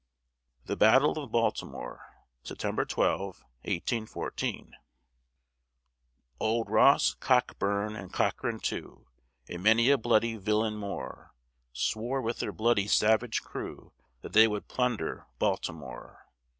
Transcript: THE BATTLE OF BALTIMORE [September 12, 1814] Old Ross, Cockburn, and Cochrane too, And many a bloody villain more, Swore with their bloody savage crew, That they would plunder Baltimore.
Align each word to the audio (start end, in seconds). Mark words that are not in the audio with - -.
THE 0.65 0.75
BATTLE 0.75 1.19
OF 1.19 1.31
BALTIMORE 1.31 2.03
[September 2.41 2.85
12, 2.85 3.43
1814] 3.65 4.73
Old 6.39 6.71
Ross, 6.71 7.13
Cockburn, 7.13 7.95
and 7.95 8.11
Cochrane 8.11 8.59
too, 8.59 9.05
And 9.47 9.61
many 9.61 9.91
a 9.91 9.99
bloody 9.99 10.37
villain 10.37 10.73
more, 10.77 11.35
Swore 11.71 12.19
with 12.19 12.39
their 12.39 12.51
bloody 12.51 12.87
savage 12.87 13.43
crew, 13.43 13.93
That 14.23 14.33
they 14.33 14.47
would 14.47 14.67
plunder 14.67 15.27
Baltimore. 15.37 16.25